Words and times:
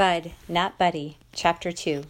Bud, 0.00 0.32
Not 0.48 0.78
Buddy, 0.78 1.18
Chapter 1.34 1.70
2. 1.70 2.04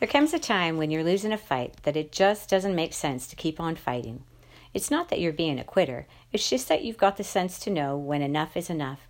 There 0.00 0.08
comes 0.08 0.34
a 0.34 0.38
time 0.40 0.76
when 0.76 0.90
you're 0.90 1.04
losing 1.04 1.32
a 1.32 1.38
fight 1.38 1.76
that 1.84 1.96
it 1.96 2.10
just 2.10 2.50
doesn't 2.50 2.74
make 2.74 2.92
sense 2.92 3.28
to 3.28 3.36
keep 3.36 3.60
on 3.60 3.76
fighting. 3.76 4.24
It's 4.72 4.90
not 4.90 5.10
that 5.10 5.20
you're 5.20 5.32
being 5.32 5.60
a 5.60 5.62
quitter, 5.62 6.08
it's 6.32 6.50
just 6.50 6.66
that 6.66 6.82
you've 6.82 6.96
got 6.96 7.16
the 7.16 7.22
sense 7.22 7.60
to 7.60 7.70
know 7.70 7.96
when 7.96 8.20
enough 8.20 8.56
is 8.56 8.68
enough. 8.68 9.06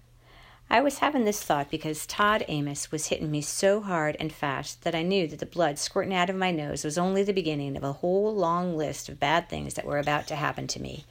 I 0.68 0.82
was 0.82 0.98
having 0.98 1.24
this 1.24 1.42
thought 1.42 1.70
because 1.70 2.04
Todd 2.04 2.44
Amos 2.46 2.92
was 2.92 3.06
hitting 3.06 3.30
me 3.30 3.40
so 3.40 3.80
hard 3.80 4.18
and 4.20 4.30
fast 4.30 4.82
that 4.82 4.94
I 4.94 5.02
knew 5.02 5.26
that 5.26 5.38
the 5.38 5.46
blood 5.46 5.78
squirting 5.78 6.12
out 6.12 6.28
of 6.28 6.36
my 6.36 6.50
nose 6.50 6.84
was 6.84 6.98
only 6.98 7.22
the 7.22 7.32
beginning 7.32 7.74
of 7.74 7.84
a 7.84 7.94
whole 7.94 8.34
long 8.34 8.76
list 8.76 9.08
of 9.08 9.18
bad 9.18 9.48
things 9.48 9.72
that 9.72 9.86
were 9.86 9.98
about 9.98 10.26
to 10.26 10.36
happen 10.36 10.66
to 10.66 10.82
me. 10.82 11.06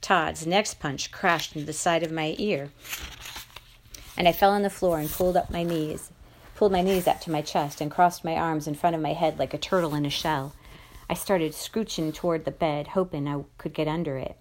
Todd's 0.00 0.46
next 0.46 0.74
punch 0.74 1.10
crashed 1.10 1.56
into 1.56 1.66
the 1.66 1.72
side 1.72 2.04
of 2.04 2.12
my 2.12 2.36
ear, 2.38 2.70
and 4.16 4.28
I 4.28 4.32
fell 4.32 4.52
on 4.52 4.62
the 4.62 4.70
floor 4.70 5.00
and 5.00 5.10
pulled 5.10 5.36
up 5.36 5.50
my 5.50 5.64
knees 5.64 6.12
pulled 6.58 6.72
my 6.72 6.82
knees 6.82 7.06
up 7.06 7.20
to 7.20 7.30
my 7.30 7.40
chest, 7.40 7.80
and 7.80 7.88
crossed 7.88 8.24
my 8.24 8.34
arms 8.34 8.66
in 8.66 8.74
front 8.74 8.96
of 8.96 9.00
my 9.00 9.12
head 9.12 9.38
like 9.38 9.54
a 9.54 9.58
turtle 9.58 9.94
in 9.94 10.04
a 10.04 10.10
shell. 10.10 10.52
I 11.08 11.14
started 11.14 11.52
scooching 11.52 12.12
toward 12.12 12.44
the 12.44 12.50
bed, 12.50 12.88
hoping 12.88 13.28
I 13.28 13.44
could 13.58 13.72
get 13.72 13.86
under 13.86 14.18
it. 14.18 14.36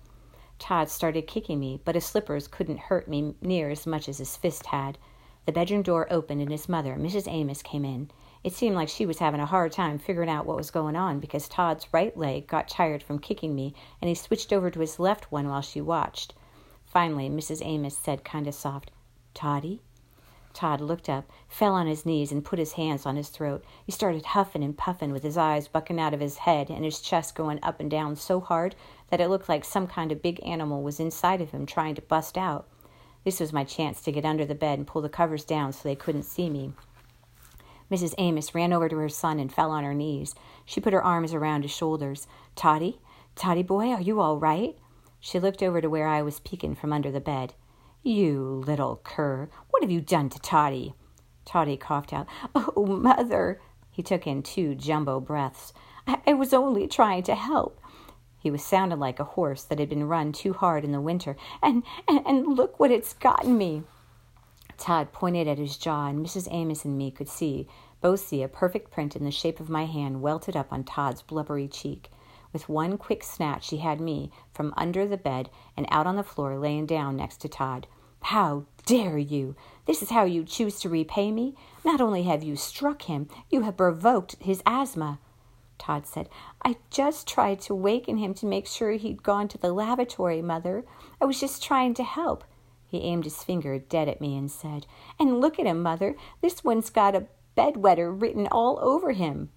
Todd 0.57 0.90
started 0.90 1.27
kicking 1.27 1.59
me, 1.59 1.80
but 1.85 1.93
his 1.93 2.07
slippers 2.07 2.48
couldn't 2.48 2.80
hurt 2.80 3.07
me 3.07 3.35
near 3.40 3.70
as 3.70 3.85
much 3.85 4.09
as 4.09 4.17
his 4.17 4.35
fist 4.35 4.66
had. 4.66 4.98
The 5.45 5.52
bedroom 5.52 5.84
door 5.84 6.12
opened, 6.12 6.41
and 6.41 6.49
his 6.49 6.67
mother, 6.67 6.95
Mrs. 6.95 7.31
Amos, 7.31 7.62
came 7.62 7.85
in. 7.85 8.09
It 8.43 8.54
seemed 8.54 8.76
like 8.76 8.90
she 8.90 9.05
was 9.05 9.20
having 9.20 9.40
a 9.40 9.45
hard 9.45 9.71
time 9.71 9.99
figuring 9.99 10.27
out 10.27 10.48
what 10.48 10.57
was 10.57 10.71
going 10.71 10.95
on 10.95 11.20
because 11.20 11.48
Todd's 11.48 11.85
right 11.93 12.18
leg 12.18 12.48
got 12.48 12.68
tired 12.68 13.04
from 13.04 13.20
kicking 13.20 13.54
me, 13.54 13.76
and 14.02 14.09
he 14.09 14.15
switched 14.15 14.52
over 14.52 14.71
to 14.71 14.79
his 14.79 14.98
left 14.98 15.31
one 15.31 15.48
while 15.48 15.62
she 15.62 15.81
watched. 15.81 16.34
Finally, 16.84 17.29
Mrs. 17.29 17.63
Amos 17.63 17.95
said 17.95 18.23
kind 18.23 18.48
of 18.48 18.55
soft, 18.55 18.90
Toddy? 19.35 19.84
Todd 20.57 20.81
looked 20.81 21.07
up, 21.07 21.31
fell 21.47 21.75
on 21.75 21.85
his 21.85 22.03
knees, 22.03 22.31
and 22.31 22.43
put 22.43 22.57
his 22.57 22.73
hands 22.73 23.05
on 23.05 23.15
his 23.15 23.29
throat. 23.29 23.63
He 23.85 23.91
started 23.91 24.25
huffing 24.25 24.63
and 24.63 24.75
puffing 24.75 25.11
with 25.11 25.21
his 25.21 25.37
eyes 25.37 25.68
bucking 25.68 25.99
out 25.99 26.15
of 26.15 26.20
his 26.20 26.37
head 26.37 26.71
and 26.71 26.84
his 26.84 26.99
chest 26.99 27.35
going 27.35 27.59
up 27.62 27.79
and 27.79 27.91
down 27.91 28.15
so 28.15 28.40
hard 28.40 28.76
that 29.12 29.21
it 29.21 29.27
looked 29.27 29.48
like 29.48 29.63
some 29.63 29.85
kind 29.85 30.12
of 30.12 30.23
big 30.23 30.40
animal 30.43 30.82
was 30.82 30.99
inside 30.99 31.41
of 31.41 31.51
him 31.51 31.67
trying 31.67 31.93
to 31.93 32.01
bust 32.01 32.40
out. 32.40 32.67
This 33.23 33.40
was 33.40 33.54
my 33.54 33.63
chance 33.65 34.01
to 34.01 34.12
get 34.12 34.26
under 34.26 34.45
the 34.45 34.55
bed 34.55 34.79
and 34.79 34.87
pull 34.87 35.04
the 35.04 35.09
covers 35.09 35.45
down 35.45 35.73
so 35.73 35.82
they 35.84 35.95
couldn't 35.95 36.23
see 36.23 36.49
me. 36.49 36.73
Mrs. 37.91 38.15
Amos 38.17 38.55
ran 38.55 38.73
over 38.73 38.89
to 38.89 38.98
her 38.98 39.10
son 39.10 39.39
and 39.39 39.54
fell 39.54 39.70
on 39.70 39.84
her 39.84 39.93
knees. 39.93 40.34
She 40.65 40.82
put 40.82 40.91
her 40.91 41.04
arms 41.04 41.35
around 41.35 41.62
his 41.62 41.71
shoulders. 41.71 42.26
Toddy, 42.55 42.99
Toddy 43.35 43.62
boy, 43.62 43.91
are 43.91 44.01
you 44.01 44.20
all 44.20 44.37
right? 44.37 44.76
She 45.20 45.39
looked 45.39 45.62
over 45.62 45.82
to 45.82 45.87
where 45.87 46.07
I 46.07 46.23
was 46.23 46.39
peeking 46.39 46.73
from 46.73 46.91
under 46.91 47.12
the 47.12 47.20
bed. 47.20 47.54
You 48.03 48.63
little 48.65 49.01
cur, 49.03 49.49
what 49.70 49.84
have 49.84 49.91
you 49.91 50.01
done 50.01 50.29
to 50.29 50.40
Toddy? 50.40 50.93
Toddy 51.45 51.77
coughed 51.77 52.13
out, 52.13 52.27
Oh, 52.55 52.85
mother. 52.85 53.59
He 53.89 54.04
took 54.04 54.27
in 54.27 54.43
two 54.43 54.76
jumbo 54.76 55.20
breaths. 55.20 55.73
I, 56.05 56.21
I 56.27 56.34
was 56.34 56.54
only 56.54 56.87
trying 56.87 57.23
to 57.23 57.35
help. 57.35 57.81
He 58.39 58.51
was 58.51 58.63
sounding 58.63 58.99
like 58.99 59.20
a 59.20 59.23
horse 59.26 59.63
that 59.63 59.79
had 59.79 59.89
been 59.89 60.07
run 60.07 60.31
too 60.31 60.54
hard 60.54 60.85
in 60.85 60.91
the 60.91 61.01
winter. 61.01 61.35
And, 61.62 61.84
and, 62.07 62.26
and 62.26 62.48
look 62.48 62.79
what 62.79 62.91
it's 62.91 63.13
gotten 63.13 63.57
me. 63.57 63.84
Todd 64.78 65.11
pointed 65.11 65.47
at 65.47 65.57
his 65.57 65.75
jaw, 65.75 66.07
and 66.07 66.23
Mrs. 66.23 66.47
Amos 66.51 66.85
and 66.85 66.97
me 66.97 67.09
could 67.09 67.28
see, 67.28 67.67
both 68.00 68.19
see 68.19 68.44
a 68.44 68.47
perfect 68.47 68.91
print 68.91 69.16
in 69.16 69.23
the 69.23 69.31
shape 69.31 69.59
of 69.59 69.69
my 69.69 69.85
hand 69.85 70.22
welted 70.22 70.56
up 70.56 70.72
on 70.72 70.84
Todd's 70.84 71.23
blubbery 71.23 71.67
cheek. 71.67 72.11
With 72.58 72.69
one 72.69 72.97
quick 72.97 73.24
snatch, 73.24 73.66
she 73.68 73.78
had 73.78 74.02
me 74.02 74.31
from 74.52 74.74
under 74.75 75.06
the 75.06 75.16
bed 75.16 75.52
and 75.78 75.86
out 75.91 76.08
on 76.08 76.16
the 76.16 76.24
floor, 76.24 76.58
laying 76.58 76.88
down 76.88 77.16
next 77.16 77.38
to 77.41 77.47
Todd. 77.47 77.86
How 78.19 78.66
dare 78.88 79.19
you? 79.19 79.56
This 79.86 80.02
is 80.02 80.09
how 80.09 80.24
you 80.24 80.44
choose 80.44 80.80
to 80.80 80.90
repay 80.90 81.31
me? 81.31 81.53
Not 81.85 82.02
only 82.02 82.24
have 82.24 82.41
you 82.41 82.56
struck 82.56 83.03
him, 83.03 83.30
you 83.52 83.62
have 83.62 83.78
provoked 83.78 84.38
his 84.40 84.63
asthma. 84.66 85.19
Todd 85.78 86.08
said, 86.08 86.30
I 86.66 86.78
just 86.90 87.28
tried 87.28 87.62
to 87.62 87.75
waken 87.75 88.18
him 88.18 88.34
to 88.34 88.47
make 88.47 88.66
sure 88.66 88.94
he'd 88.94 89.22
gone 89.22 89.47
to 89.50 89.59
the 89.59 89.72
lavatory, 89.72 90.41
Mother. 90.41 90.84
I 91.22 91.25
was 91.25 91.40
just 91.40 91.62
trying 91.62 91.94
to 91.94 92.03
help. 92.03 92.44
He 92.88 93.01
aimed 93.01 93.25
his 93.25 93.44
finger 93.44 93.78
dead 93.78 94.09
at 94.09 94.19
me 94.19 94.35
and 94.35 94.50
said, 94.50 94.88
And 95.19 95.40
look 95.40 95.59
at 95.59 95.67
him, 95.67 95.84
Mother. 95.84 96.16
This 96.41 96.63
one's 96.63 96.90
got 96.90 97.16
a 97.16 97.28
bedwetter 97.56 98.12
written 98.19 98.47
all 98.47 98.79
over 98.81 99.12
him. 99.12 99.51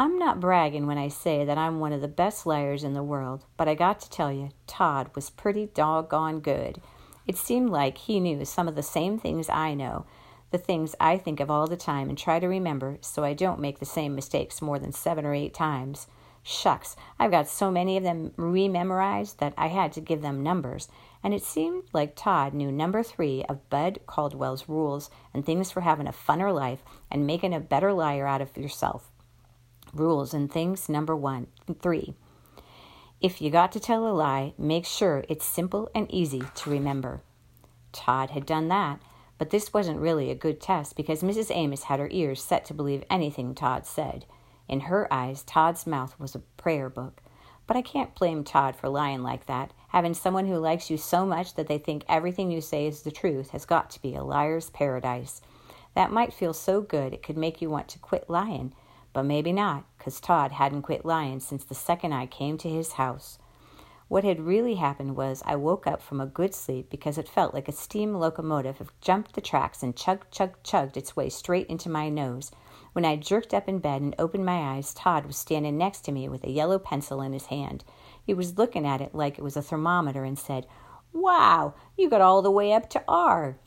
I'm 0.00 0.16
not 0.16 0.38
bragging 0.38 0.86
when 0.86 0.96
I 0.96 1.08
say 1.08 1.44
that 1.44 1.58
I'm 1.58 1.80
one 1.80 1.92
of 1.92 2.00
the 2.00 2.06
best 2.06 2.46
liars 2.46 2.84
in 2.84 2.92
the 2.92 3.02
world, 3.02 3.44
but 3.56 3.66
I 3.66 3.74
got 3.74 3.98
to 3.98 4.08
tell 4.08 4.32
you, 4.32 4.50
Todd 4.68 5.10
was 5.16 5.28
pretty 5.28 5.66
doggone 5.74 6.38
good. 6.38 6.80
It 7.26 7.36
seemed 7.36 7.70
like 7.70 7.98
he 7.98 8.20
knew 8.20 8.44
some 8.44 8.68
of 8.68 8.76
the 8.76 8.82
same 8.84 9.18
things 9.18 9.48
I 9.48 9.74
know, 9.74 10.06
the 10.52 10.58
things 10.58 10.94
I 11.00 11.18
think 11.18 11.40
of 11.40 11.50
all 11.50 11.66
the 11.66 11.76
time 11.76 12.08
and 12.08 12.16
try 12.16 12.38
to 12.38 12.46
remember 12.46 12.98
so 13.00 13.24
I 13.24 13.34
don't 13.34 13.58
make 13.58 13.80
the 13.80 13.84
same 13.84 14.14
mistakes 14.14 14.62
more 14.62 14.78
than 14.78 14.92
seven 14.92 15.26
or 15.26 15.34
eight 15.34 15.52
times. 15.52 16.06
Shucks, 16.44 16.94
I've 17.18 17.32
got 17.32 17.48
so 17.48 17.68
many 17.68 17.96
of 17.96 18.04
them 18.04 18.30
rememorized 18.38 19.38
that 19.38 19.52
I 19.58 19.66
had 19.66 19.92
to 19.94 20.00
give 20.00 20.22
them 20.22 20.44
numbers, 20.44 20.86
and 21.24 21.34
it 21.34 21.42
seemed 21.42 21.82
like 21.92 22.14
Todd 22.14 22.54
knew 22.54 22.70
number 22.70 23.02
three 23.02 23.42
of 23.48 23.68
Bud 23.68 23.98
Caldwell's 24.06 24.68
rules 24.68 25.10
and 25.34 25.44
things 25.44 25.72
for 25.72 25.80
having 25.80 26.06
a 26.06 26.12
funner 26.12 26.54
life 26.54 26.84
and 27.10 27.26
making 27.26 27.52
a 27.52 27.58
better 27.58 27.92
liar 27.92 28.28
out 28.28 28.40
of 28.40 28.56
yourself. 28.56 29.10
Rules 29.94 30.34
and 30.34 30.50
things 30.50 30.88
number 30.88 31.16
one, 31.16 31.46
three. 31.80 32.14
If 33.20 33.40
you 33.40 33.50
got 33.50 33.72
to 33.72 33.80
tell 33.80 34.06
a 34.06 34.12
lie, 34.12 34.54
make 34.56 34.86
sure 34.86 35.24
it's 35.28 35.44
simple 35.44 35.90
and 35.94 36.12
easy 36.12 36.42
to 36.54 36.70
remember. 36.70 37.22
Todd 37.92 38.30
had 38.30 38.46
done 38.46 38.68
that, 38.68 39.00
but 39.38 39.50
this 39.50 39.72
wasn't 39.72 40.00
really 40.00 40.30
a 40.30 40.36
good 40.36 40.60
test 40.60 40.96
because 40.96 41.22
Mrs. 41.22 41.50
Amos 41.54 41.84
had 41.84 42.00
her 42.00 42.08
ears 42.10 42.42
set 42.42 42.64
to 42.66 42.74
believe 42.74 43.04
anything 43.10 43.54
Todd 43.54 43.86
said. 43.86 44.24
In 44.68 44.80
her 44.80 45.12
eyes, 45.12 45.42
Todd's 45.42 45.86
mouth 45.86 46.18
was 46.18 46.34
a 46.34 46.40
prayer 46.56 46.88
book. 46.88 47.22
But 47.66 47.76
I 47.76 47.82
can't 47.82 48.14
blame 48.14 48.44
Todd 48.44 48.76
for 48.76 48.88
lying 48.88 49.22
like 49.22 49.46
that. 49.46 49.72
Having 49.88 50.14
someone 50.14 50.46
who 50.46 50.56
likes 50.56 50.90
you 50.90 50.96
so 50.96 51.26
much 51.26 51.54
that 51.54 51.68
they 51.68 51.78
think 51.78 52.04
everything 52.08 52.50
you 52.50 52.60
say 52.60 52.86
is 52.86 53.02
the 53.02 53.10
truth 53.10 53.50
has 53.50 53.64
got 53.64 53.90
to 53.90 54.02
be 54.02 54.14
a 54.14 54.22
liar's 54.22 54.70
paradise. 54.70 55.40
That 55.94 56.12
might 56.12 56.32
feel 56.32 56.52
so 56.52 56.80
good 56.80 57.12
it 57.12 57.22
could 57.22 57.36
make 57.36 57.60
you 57.60 57.68
want 57.68 57.88
to 57.88 57.98
quit 57.98 58.30
lying, 58.30 58.74
but 59.12 59.24
maybe 59.24 59.52
not, 59.52 59.84
because 59.96 60.20
Todd 60.20 60.52
hadn't 60.52 60.82
quit 60.82 61.04
lying 61.04 61.40
since 61.40 61.64
the 61.64 61.74
second 61.74 62.12
I 62.12 62.26
came 62.26 62.58
to 62.58 62.68
his 62.68 62.92
house. 62.92 63.38
What 64.08 64.24
had 64.24 64.40
really 64.40 64.76
happened 64.76 65.16
was 65.16 65.42
I 65.44 65.56
woke 65.56 65.86
up 65.86 66.00
from 66.00 66.18
a 66.18 66.26
good 66.26 66.54
sleep 66.54 66.88
because 66.88 67.18
it 67.18 67.28
felt 67.28 67.52
like 67.52 67.68
a 67.68 67.72
steam 67.72 68.14
locomotive 68.14 68.78
had 68.78 68.88
jumped 69.02 69.34
the 69.34 69.42
tracks 69.42 69.82
and 69.82 69.94
chugged, 69.94 70.32
chugged, 70.32 70.64
chugged 70.64 70.96
its 70.96 71.14
way 71.14 71.28
straight 71.28 71.66
into 71.66 71.90
my 71.90 72.08
nose. 72.08 72.50
When 72.94 73.04
I 73.04 73.16
jerked 73.16 73.52
up 73.52 73.68
in 73.68 73.80
bed 73.80 74.00
and 74.00 74.14
opened 74.18 74.46
my 74.46 74.76
eyes, 74.76 74.94
Todd 74.94 75.26
was 75.26 75.36
standing 75.36 75.76
next 75.76 76.00
to 76.06 76.12
me 76.12 76.26
with 76.26 76.42
a 76.42 76.50
yellow 76.50 76.78
pencil 76.78 77.20
in 77.20 77.34
his 77.34 77.46
hand. 77.46 77.84
He 78.24 78.32
was 78.32 78.56
looking 78.56 78.86
at 78.86 79.02
it 79.02 79.14
like 79.14 79.38
it 79.38 79.44
was 79.44 79.58
a 79.58 79.62
thermometer 79.62 80.24
and 80.24 80.38
said, 80.38 80.66
Wow, 81.12 81.74
you 81.96 82.08
got 82.08 82.22
all 82.22 82.40
the 82.40 82.50
way 82.50 82.72
up 82.72 82.88
to 82.90 83.04
R. 83.06 83.58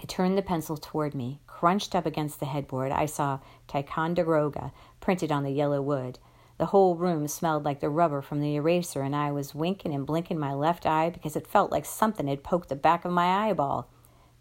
He 0.00 0.06
turned 0.06 0.38
the 0.38 0.42
pencil 0.42 0.78
toward 0.78 1.14
me. 1.14 1.40
Crunched 1.58 1.96
up 1.96 2.06
against 2.06 2.38
the 2.38 2.46
headboard, 2.46 2.92
I 2.92 3.06
saw 3.06 3.40
Ticonderoga 3.66 4.70
printed 5.00 5.32
on 5.32 5.42
the 5.42 5.50
yellow 5.50 5.82
wood. 5.82 6.20
The 6.56 6.66
whole 6.66 6.94
room 6.94 7.26
smelled 7.26 7.64
like 7.64 7.80
the 7.80 7.88
rubber 7.88 8.22
from 8.22 8.40
the 8.40 8.54
eraser, 8.54 9.02
and 9.02 9.16
I 9.16 9.32
was 9.32 9.56
winking 9.56 9.92
and 9.92 10.06
blinking 10.06 10.38
my 10.38 10.54
left 10.54 10.86
eye 10.86 11.10
because 11.10 11.34
it 11.34 11.48
felt 11.48 11.72
like 11.72 11.84
something 11.84 12.28
had 12.28 12.44
poked 12.44 12.68
the 12.68 12.76
back 12.76 13.04
of 13.04 13.10
my 13.10 13.48
eyeball. 13.48 13.90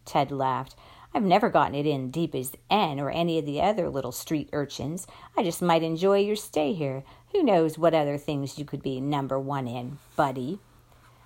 Ted 0.05 0.31
laughed. 0.31 0.75
I've 1.11 1.23
never 1.23 1.49
gotten 1.49 1.73
it 1.73 1.87
in 1.87 2.11
deep 2.11 2.35
as 2.35 2.51
N 2.69 2.99
or 2.99 3.09
any 3.09 3.39
of 3.39 3.47
the 3.47 3.63
other 3.63 3.89
little 3.89 4.11
street 4.11 4.51
urchins. 4.53 5.07
I 5.35 5.41
just 5.41 5.59
might 5.59 5.81
enjoy 5.81 6.19
your 6.19 6.35
stay 6.35 6.73
here. 6.73 7.03
Who 7.31 7.41
knows 7.41 7.79
what 7.79 7.95
other 7.95 8.19
things 8.19 8.59
you 8.59 8.65
could 8.65 8.83
be 8.83 9.01
number 9.01 9.39
one 9.39 9.67
in, 9.67 9.97
Buddy? 10.15 10.59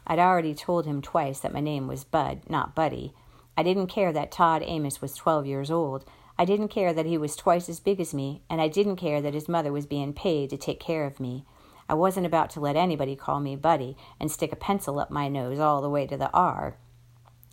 I'd 0.07 0.19
already 0.19 0.53
told 0.53 0.85
him 0.85 1.01
twice 1.01 1.41
that 1.41 1.53
my 1.53 1.59
name 1.59 1.89
was 1.89 2.05
Bud, 2.05 2.43
not 2.47 2.75
Buddy. 2.75 3.13
I 3.57 3.63
didn't 3.63 3.87
care 3.87 4.13
that 4.13 4.31
Todd 4.31 4.63
Amos 4.65 5.01
was 5.01 5.15
12 5.15 5.45
years 5.45 5.69
old. 5.69 6.05
I 6.37 6.45
didn't 6.45 6.69
care 6.69 6.93
that 6.93 7.05
he 7.05 7.17
was 7.17 7.35
twice 7.35 7.69
as 7.69 7.79
big 7.79 7.99
as 7.99 8.13
me, 8.13 8.41
and 8.49 8.61
I 8.61 8.67
didn't 8.67 8.95
care 8.95 9.21
that 9.21 9.33
his 9.33 9.49
mother 9.49 9.71
was 9.71 9.85
being 9.85 10.13
paid 10.13 10.49
to 10.49 10.57
take 10.57 10.79
care 10.79 11.05
of 11.05 11.19
me. 11.19 11.45
I 11.89 11.93
wasn't 11.93 12.25
about 12.25 12.49
to 12.51 12.61
let 12.61 12.77
anybody 12.77 13.15
call 13.15 13.39
me 13.41 13.55
Buddy 13.55 13.97
and 14.19 14.31
stick 14.31 14.53
a 14.53 14.55
pencil 14.55 14.97
up 14.97 15.11
my 15.11 15.27
nose 15.27 15.59
all 15.59 15.81
the 15.81 15.89
way 15.89 16.07
to 16.07 16.15
the 16.15 16.31
R. 16.31 16.77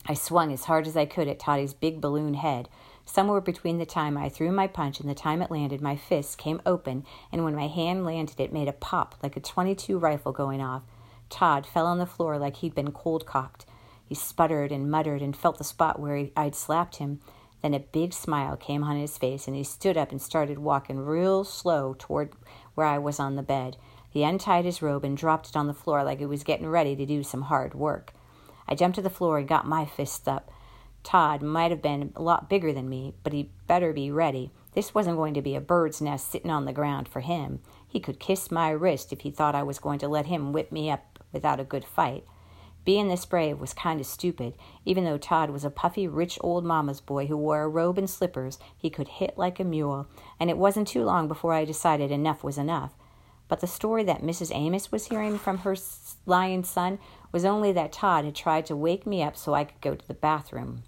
I 0.06 0.14
swung 0.14 0.52
as 0.52 0.64
hard 0.64 0.86
as 0.86 0.96
I 0.96 1.06
could 1.06 1.28
at 1.28 1.40
Toddy's 1.40 1.74
big 1.74 2.00
balloon 2.00 2.34
head. 2.34 2.68
Somewhere 3.04 3.40
between 3.40 3.78
the 3.78 3.86
time 3.86 4.16
I 4.16 4.28
threw 4.28 4.52
my 4.52 4.66
punch 4.66 5.00
and 5.00 5.08
the 5.10 5.14
time 5.14 5.42
it 5.42 5.50
landed, 5.50 5.80
my 5.80 5.96
fist 5.96 6.38
came 6.38 6.62
open, 6.64 7.04
and 7.32 7.44
when 7.44 7.54
my 7.54 7.66
hand 7.66 8.04
landed, 8.04 8.38
it 8.38 8.52
made 8.52 8.68
a 8.68 8.72
pop 8.72 9.16
like 9.22 9.36
a 9.36 9.40
22 9.40 9.98
rifle 9.98 10.32
going 10.32 10.60
off. 10.60 10.82
Todd 11.28 11.66
fell 11.66 11.86
on 11.86 11.98
the 11.98 12.06
floor 12.06 12.38
like 12.38 12.56
he'd 12.56 12.74
been 12.74 12.92
cold 12.92 13.26
cocked. 13.26 13.66
He 14.08 14.14
sputtered 14.14 14.72
and 14.72 14.90
muttered 14.90 15.20
and 15.20 15.36
felt 15.36 15.58
the 15.58 15.64
spot 15.64 16.00
where 16.00 16.28
I'd 16.34 16.54
slapped 16.54 16.96
him. 16.96 17.20
Then 17.60 17.74
a 17.74 17.80
big 17.80 18.14
smile 18.14 18.56
came 18.56 18.82
on 18.82 18.96
his 18.96 19.18
face, 19.18 19.46
and 19.46 19.54
he 19.54 19.64
stood 19.64 19.98
up 19.98 20.12
and 20.12 20.22
started 20.22 20.58
walking 20.58 21.00
real 21.00 21.44
slow 21.44 21.94
toward 21.98 22.32
where 22.74 22.86
I 22.86 22.98
was 22.98 23.20
on 23.20 23.36
the 23.36 23.42
bed. 23.42 23.76
He 24.08 24.22
untied 24.22 24.64
his 24.64 24.80
robe 24.80 25.04
and 25.04 25.16
dropped 25.16 25.50
it 25.50 25.56
on 25.56 25.66
the 25.66 25.74
floor 25.74 26.02
like 26.02 26.20
he 26.20 26.26
was 26.26 26.42
getting 26.42 26.68
ready 26.68 26.96
to 26.96 27.04
do 27.04 27.22
some 27.22 27.42
hard 27.42 27.74
work. 27.74 28.14
I 28.66 28.74
jumped 28.74 28.96
to 28.96 29.02
the 29.02 29.10
floor 29.10 29.38
and 29.38 29.46
got 29.46 29.66
my 29.66 29.84
fists 29.84 30.26
up. 30.26 30.50
Todd 31.02 31.42
might 31.42 31.70
have 31.70 31.82
been 31.82 32.12
a 32.16 32.22
lot 32.22 32.48
bigger 32.48 32.72
than 32.72 32.88
me, 32.88 33.14
but 33.22 33.32
he'd 33.32 33.50
better 33.66 33.92
be 33.92 34.10
ready. 34.10 34.52
This 34.72 34.94
wasn't 34.94 35.16
going 35.16 35.34
to 35.34 35.42
be 35.42 35.54
a 35.54 35.60
bird's 35.60 36.00
nest 36.00 36.30
sitting 36.30 36.50
on 36.50 36.64
the 36.64 36.72
ground 36.72 37.08
for 37.08 37.20
him. 37.20 37.60
He 37.86 38.00
could 38.00 38.20
kiss 38.20 38.50
my 38.50 38.70
wrist 38.70 39.12
if 39.12 39.20
he 39.20 39.30
thought 39.30 39.54
I 39.54 39.62
was 39.62 39.78
going 39.78 39.98
to 40.00 40.08
let 40.08 40.26
him 40.26 40.52
whip 40.52 40.72
me 40.72 40.90
up 40.90 41.18
without 41.32 41.60
a 41.60 41.64
good 41.64 41.84
fight. 41.84 42.24
Being 42.88 43.08
this 43.08 43.26
brave 43.26 43.60
was 43.60 43.74
kind 43.74 44.00
of 44.00 44.06
stupid. 44.06 44.54
Even 44.86 45.04
though 45.04 45.18
Todd 45.18 45.50
was 45.50 45.62
a 45.62 45.68
puffy, 45.68 46.08
rich 46.08 46.38
old 46.40 46.64
mama's 46.64 47.02
boy 47.02 47.26
who 47.26 47.36
wore 47.36 47.60
a 47.60 47.68
robe 47.68 47.98
and 47.98 48.08
slippers, 48.08 48.58
he 48.78 48.88
could 48.88 49.08
hit 49.08 49.36
like 49.36 49.60
a 49.60 49.64
mule, 49.64 50.06
and 50.40 50.48
it 50.48 50.56
wasn't 50.56 50.88
too 50.88 51.04
long 51.04 51.28
before 51.28 51.52
I 51.52 51.66
decided 51.66 52.10
enough 52.10 52.42
was 52.42 52.56
enough. 52.56 52.94
But 53.46 53.60
the 53.60 53.66
story 53.66 54.04
that 54.04 54.22
Mrs. 54.22 54.54
Amos 54.54 54.90
was 54.90 55.08
hearing 55.08 55.36
from 55.36 55.58
her 55.58 55.76
lion 56.24 56.64
son 56.64 56.98
was 57.30 57.44
only 57.44 57.72
that 57.72 57.92
Todd 57.92 58.24
had 58.24 58.34
tried 58.34 58.64
to 58.64 58.74
wake 58.74 59.06
me 59.06 59.22
up 59.22 59.36
so 59.36 59.52
I 59.52 59.64
could 59.64 59.82
go 59.82 59.94
to 59.94 60.08
the 60.08 60.14
bathroom. 60.14 60.84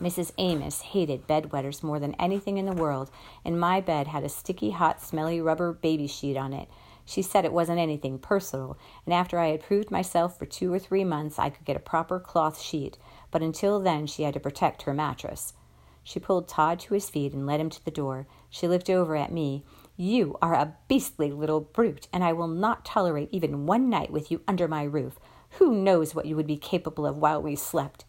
Mrs. 0.00 0.30
Amos 0.38 0.80
hated 0.80 1.26
bedwetters 1.26 1.82
more 1.82 1.98
than 1.98 2.14
anything 2.20 2.56
in 2.56 2.66
the 2.66 2.72
world, 2.72 3.10
and 3.44 3.58
my 3.58 3.80
bed 3.80 4.06
had 4.06 4.22
a 4.22 4.28
sticky, 4.28 4.70
hot, 4.70 5.02
smelly 5.02 5.40
rubber 5.40 5.72
baby 5.72 6.06
sheet 6.06 6.36
on 6.36 6.52
it. 6.52 6.68
She 7.08 7.22
said 7.22 7.44
it 7.44 7.52
wasn't 7.52 7.78
anything 7.78 8.18
personal, 8.18 8.76
and 9.04 9.14
after 9.14 9.38
I 9.38 9.46
had 9.46 9.62
proved 9.62 9.92
myself 9.92 10.36
for 10.36 10.44
two 10.44 10.72
or 10.72 10.78
three 10.80 11.04
months, 11.04 11.38
I 11.38 11.50
could 11.50 11.64
get 11.64 11.76
a 11.76 11.80
proper 11.80 12.18
cloth 12.18 12.60
sheet, 12.60 12.98
but 13.30 13.42
until 13.42 13.80
then, 13.80 14.08
she 14.08 14.24
had 14.24 14.34
to 14.34 14.40
protect 14.40 14.82
her 14.82 14.92
mattress. 14.92 15.54
She 16.02 16.18
pulled 16.18 16.48
Todd 16.48 16.80
to 16.80 16.94
his 16.94 17.08
feet 17.08 17.32
and 17.32 17.46
led 17.46 17.60
him 17.60 17.70
to 17.70 17.84
the 17.84 17.90
door. 17.90 18.26
She 18.50 18.66
looked 18.66 18.90
over 18.90 19.16
at 19.16 19.32
me. 19.32 19.64
You 19.96 20.36
are 20.42 20.54
a 20.54 20.74
beastly 20.88 21.30
little 21.30 21.60
brute, 21.60 22.08
and 22.12 22.24
I 22.24 22.32
will 22.32 22.48
not 22.48 22.84
tolerate 22.84 23.28
even 23.30 23.66
one 23.66 23.88
night 23.88 24.10
with 24.10 24.30
you 24.30 24.42
under 24.48 24.66
my 24.66 24.82
roof. 24.82 25.18
Who 25.58 25.74
knows 25.74 26.14
what 26.14 26.26
you 26.26 26.34
would 26.34 26.46
be 26.46 26.56
capable 26.56 27.06
of 27.06 27.18
while 27.18 27.40
we 27.40 27.54
slept? 27.54 28.04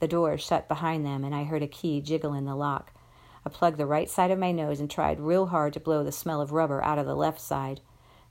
The 0.00 0.08
door 0.08 0.36
shut 0.38 0.68
behind 0.68 1.06
them, 1.06 1.22
and 1.22 1.34
I 1.34 1.44
heard 1.44 1.62
a 1.62 1.68
key 1.68 2.00
jiggle 2.00 2.34
in 2.34 2.46
the 2.46 2.56
lock. 2.56 2.92
I 3.46 3.48
plugged 3.48 3.78
the 3.78 3.86
right 3.86 4.10
side 4.10 4.30
of 4.30 4.38
my 4.38 4.52
nose 4.52 4.80
and 4.80 4.90
tried 4.90 5.20
real 5.20 5.46
hard 5.46 5.72
to 5.74 5.80
blow 5.80 6.02
the 6.02 6.12
smell 6.12 6.40
of 6.40 6.52
rubber 6.52 6.82
out 6.84 6.98
of 6.98 7.06
the 7.06 7.14
left 7.14 7.40
side. 7.40 7.80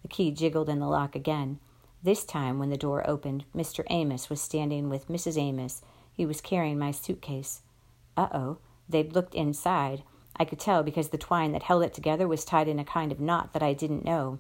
The 0.04 0.08
key 0.10 0.32
jiggled 0.32 0.70
in 0.70 0.80
the 0.80 0.88
lock 0.88 1.16
again. 1.16 1.60
This 2.04 2.24
time, 2.24 2.60
when 2.60 2.70
the 2.70 2.78
door 2.78 3.10
opened, 3.10 3.46
Mr. 3.56 3.84
Amos 3.90 4.30
was 4.30 4.42
standing 4.42 4.90
with 4.90 5.08
Mrs. 5.08 5.38
Amos. 5.38 5.82
He 6.12 6.26
was 6.26 6.42
carrying 6.42 6.78
my 6.78 6.92
suitcase. 6.92 7.62
Uh 8.16 8.28
oh, 8.34 8.58
they'd 8.88 9.14
looked 9.14 9.34
inside. 9.34 10.04
I 10.36 10.46
could 10.46 10.60
tell 10.60 10.84
because 10.84 11.10
the 11.10 11.18
twine 11.18 11.54
that 11.54 11.64
held 11.64 11.84
it 11.84 11.94
together 11.94 12.28
was 12.28 12.44
tied 12.44 12.68
in 12.68 12.80
a 12.80 12.86
kind 12.86 13.12
of 13.12 13.20
knot 13.20 13.54
that 13.54 13.64
I 13.64 13.74
didn't 13.74 14.06
know. 14.06 14.40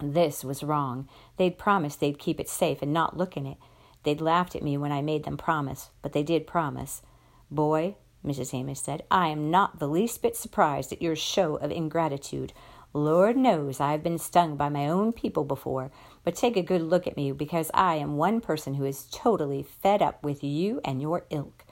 This 0.00 0.42
was 0.42 0.64
wrong. 0.64 1.08
They'd 1.36 1.58
promised 1.58 2.00
they'd 2.00 2.18
keep 2.18 2.40
it 2.40 2.48
safe 2.48 2.82
and 2.82 2.92
not 2.92 3.16
look 3.16 3.36
in 3.36 3.46
it. 3.46 3.58
They'd 4.02 4.20
laughed 4.20 4.56
at 4.56 4.62
me 4.62 4.76
when 4.76 4.90
I 4.90 5.00
made 5.00 5.24
them 5.24 5.36
promise, 5.36 5.90
but 6.02 6.12
they 6.12 6.24
did 6.24 6.46
promise. 6.46 7.02
Boy, 7.50 7.94
Mrs. 8.26 8.54
Amos 8.54 8.80
said, 8.80 9.04
I 9.10 9.28
am 9.28 9.50
not 9.50 9.78
the 9.78 9.88
least 9.88 10.22
bit 10.22 10.36
surprised 10.36 10.92
at 10.92 11.02
your 11.02 11.14
show 11.14 11.56
of 11.56 11.70
ingratitude. 11.70 12.52
Lord 12.94 13.38
knows 13.38 13.80
I've 13.80 14.02
been 14.02 14.18
stung 14.18 14.56
by 14.56 14.68
my 14.68 14.86
own 14.86 15.12
people 15.12 15.44
before, 15.44 15.90
but 16.24 16.34
take 16.34 16.58
a 16.58 16.62
good 16.62 16.82
look 16.82 17.06
at 17.06 17.16
me 17.16 17.32
because 17.32 17.70
I 17.72 17.94
am 17.94 18.18
one 18.18 18.42
person 18.42 18.74
who 18.74 18.84
is 18.84 19.08
totally 19.10 19.62
fed 19.62 20.02
up 20.02 20.22
with 20.22 20.44
you 20.44 20.80
and 20.84 21.00
your 21.00 21.24
ilk. 21.30 21.64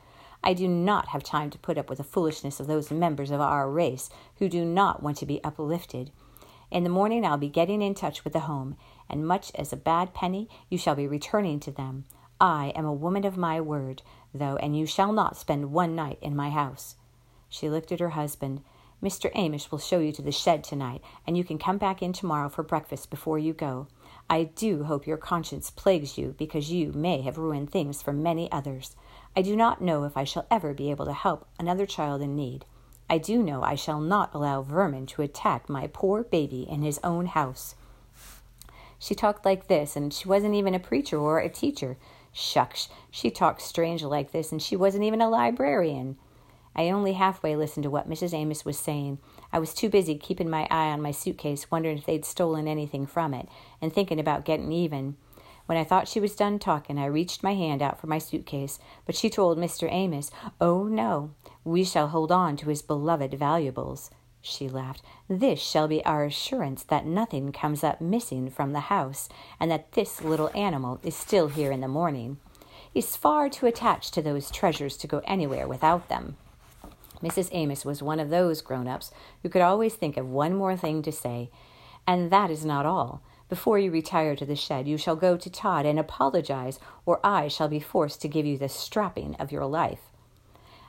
I 0.43 0.55
do 0.55 0.67
not 0.67 1.09
have 1.09 1.23
time 1.23 1.51
to 1.51 1.59
put 1.59 1.77
up 1.77 1.91
with 1.91 1.99
the 1.99 2.05
foolishness 2.05 2.59
of 2.59 2.67
those 2.67 2.91
members 2.91 3.31
of 3.31 3.41
our 3.41 3.71
race 3.71 4.09
who 4.37 4.49
do 4.49 4.65
not 4.65 5.03
want 5.03 5.19
to 5.19 5.27
be 5.27 5.45
uplifted. 5.45 6.11
In 6.71 6.85
the 6.85 6.89
morning 6.89 7.27
I'll 7.27 7.37
be 7.37 7.51
getting 7.51 7.83
in 7.83 7.95
touch 7.95 8.25
with 8.25 8.33
the 8.33 8.41
home, 8.41 8.77
and 9.07 9.27
much 9.27 9.53
as 9.57 9.75
a 9.75 9.77
bad 9.77 10.15
penny, 10.15 10.49
you 10.71 10.79
shall 10.79 10.95
be 10.95 11.07
returning 11.07 11.61
to 11.61 11.71
them. 11.71 12.07
I 12.41 12.73
am 12.75 12.87
a 12.87 12.95
woman 12.95 13.27
of 13.27 13.37
my 13.37 13.61
word, 13.61 14.01
though, 14.33 14.57
and 14.57 14.75
you 14.79 14.87
shall 14.87 15.13
not 15.13 15.37
spend 15.37 15.73
one 15.73 15.95
night 15.95 16.19
in 16.23 16.35
my 16.35 16.49
house. 16.49 16.95
She 17.51 17.69
looked 17.69 17.93
at 17.93 18.01
her 18.01 18.11
husband. 18.11 18.63
Mr. 19.03 19.31
Amos 19.35 19.71
will 19.71 19.79
show 19.79 19.99
you 19.99 20.13
to 20.13 20.23
the 20.23 20.33
shed 20.33 20.63
tonight, 20.63 21.03
and 21.27 21.37
you 21.37 21.45
can 21.45 21.59
come 21.59 21.79
back 21.79 22.03
in 22.03 22.13
tomorrow 22.13 22.49
for 22.49 22.63
breakfast 22.63 23.09
before 23.09 23.39
you 23.39 23.53
go. 23.53 23.87
I 24.29 24.45
do 24.45 24.85
hope 24.85 25.07
your 25.07 25.17
conscience 25.17 25.71
plagues 25.71 26.19
you 26.19 26.35
because 26.39 26.71
you 26.71 26.93
may 26.93 27.23
have 27.23 27.39
ruined 27.39 27.71
things 27.71 28.03
for 28.03 28.13
many 28.13 28.51
others. 28.53 28.95
I 29.35 29.43
do 29.43 29.57
not 29.57 29.81
know 29.81 30.05
if 30.05 30.17
I 30.17 30.25
shall 30.25 30.47
ever 30.51 30.75
be 30.75 30.91
able 30.91 31.07
to 31.07 31.13
help 31.13 31.47
another 31.59 31.87
child 31.87 32.21
in 32.21 32.37
need. 32.37 32.65
I 33.09 33.19
do 33.19 33.43
know 33.43 33.63
I 33.63 33.75
shall 33.75 34.01
not 34.01 34.35
allow 34.35 34.63
vermin 34.63 35.07
to 35.07 35.23
attack 35.23 35.69
my 35.69 35.87
poor 35.87 36.23
baby 36.23 36.67
in 36.69 36.83
his 36.83 37.01
own 37.03 37.27
house. 37.27 37.75
She 38.99 39.15
talked 39.15 39.47
like 39.47 39.67
this, 39.67 39.97
and 39.97 40.13
she 40.13 40.29
wasn't 40.29 40.55
even 40.55 40.75
a 40.75 40.79
preacher 40.79 41.19
or 41.19 41.39
a 41.39 41.49
teacher. 41.49 41.97
Shucks, 42.33 42.89
she 43.11 43.31
talked 43.31 43.63
strange 43.63 44.03
like 44.05 44.31
this, 44.31 44.53
and 44.53 44.61
she 44.61 44.77
wasn't 44.77 45.05
even 45.05 45.23
a 45.23 45.29
librarian. 45.29 46.19
I 46.75 46.91
only 46.91 47.15
halfway 47.15 47.57
listened 47.57 47.85
to 47.85 47.91
what 47.91 48.09
Mrs. 48.09 48.33
Amos 48.33 48.65
was 48.65 48.79
saying. 48.79 49.19
I 49.53 49.59
was 49.59 49.75
too 49.75 49.89
busy 49.89 50.17
keeping 50.17 50.49
my 50.49 50.67
eye 50.71 50.91
on 50.91 51.03
my 51.03 51.11
suitcase, 51.11 51.71
wondering 51.71 51.99
if 51.99 52.07
they'd 52.07 52.25
stolen 52.25 52.69
anything 52.69 53.07
from 53.07 53.35
it, 53.35 53.49
and 53.83 53.93
thinking 53.93 54.21
about 54.21 54.45
getting 54.45 54.73
even. 54.73 55.17
When 55.67 55.79
I 55.79 55.85
thought 55.85 56.09
she 56.09 56.21
was 56.21 56.35
done 56.35 56.59
talking, 56.59 56.99
I 56.99 57.07
reached 57.07 57.43
my 57.43 57.55
hand 57.55 57.83
out 57.83 58.01
for 58.01 58.07
my 58.07 58.19
suitcase, 58.19 58.79
but 59.07 59.15
she 59.15 59.31
told 59.31 59.59
Mr. 59.59 59.89
Amos, 59.91 60.31
Oh, 60.61 60.85
no, 60.85 61.31
we 61.65 61.85
shall 61.85 62.09
hold 62.09 62.33
on 62.33 62.57
to 62.57 62.69
his 62.69 62.83
beloved 62.83 63.35
valuables. 63.35 64.11
She 64.43 64.69
laughed. 64.69 65.03
This 65.29 65.61
shall 65.61 65.87
be 65.87 66.05
our 66.05 66.25
assurance 66.25 66.83
that 66.85 67.05
nothing 67.05 67.53
comes 67.53 67.85
up 67.85 68.01
missing 68.01 68.49
from 68.49 68.73
the 68.73 68.81
house, 68.81 69.29
and 69.59 69.71
that 69.71 69.93
this 69.93 70.23
little 70.23 70.51
animal 70.55 70.99
is 71.03 71.15
still 71.15 71.49
here 71.49 71.71
in 71.71 71.83
the 71.83 71.89
morning. 71.89 72.39
He's 72.93 73.17
far 73.17 73.49
too 73.49 73.67
attached 73.67 74.15
to 74.15 74.23
those 74.23 74.51
treasures 74.51 74.97
to 74.97 75.07
go 75.07 75.21
anywhere 75.25 75.69
without 75.69 76.09
them. 76.09 76.37
Mrs. 77.23 77.51
Amos 77.53 77.85
was 77.85 78.03
one 78.03 78.21
of 78.21 78.31
those 78.31 78.63
grown 78.63 78.89
ups 78.89 79.11
who 79.43 79.49
could 79.49 79.63
always 79.63 79.95
think 79.95 80.17
of 80.17 80.29
one 80.29 80.55
more 80.55 80.77
thing 80.77 81.03
to 81.03 81.13
say. 81.13 81.51
And 82.07 82.31
that 82.31 82.51
is 82.51 82.65
not 82.65 82.87
all. 82.87 83.23
Before 83.49 83.79
you 83.79 83.91
retire 83.91 84.37
to 84.37 84.47
the 84.47 84.57
shed, 84.57 84.87
you 84.87 84.97
shall 84.97 85.17
go 85.17 85.37
to 85.37 85.51
Todd 85.51 85.85
and 85.85 85.99
apologize, 85.99 86.79
or 87.05 87.21
I 87.25 87.49
shall 87.49 87.69
be 87.69 87.81
forced 87.81 88.23
to 88.23 88.29
give 88.29 88.47
you 88.47 88.57
the 88.57 88.69
strapping 88.69 89.35
of 89.37 89.51
your 89.51 89.67
life. 89.67 90.01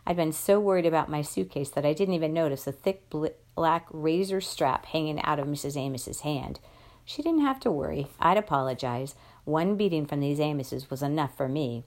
I'd 0.05 0.15
been 0.15 0.31
so 0.31 0.59
worried 0.59 0.85
about 0.85 1.09
my 1.09 1.21
suitcase 1.21 1.69
that 1.71 1.85
I 1.85 1.93
didn't 1.93 2.13
even 2.15 2.33
notice 2.33 2.63
the 2.63 2.71
thick 2.71 3.11
black 3.55 3.87
razor 3.91 4.41
strap 4.41 4.85
hanging 4.85 5.21
out 5.23 5.39
of 5.39 5.47
Mrs. 5.47 5.75
Amos's 5.75 6.21
hand. 6.21 6.59
She 7.03 7.21
didn't 7.21 7.41
have 7.41 7.59
to 7.61 7.71
worry. 7.71 8.07
I'd 8.19 8.37
apologize. 8.37 9.15
One 9.43 9.75
beating 9.75 10.05
from 10.05 10.19
these 10.19 10.39
Amoses 10.39 10.89
was 10.89 11.01
enough 11.01 11.35
for 11.35 11.49
me. 11.49 11.83